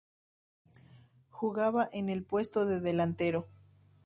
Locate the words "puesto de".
2.23-2.79